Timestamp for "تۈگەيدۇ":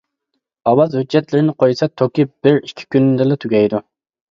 3.47-3.87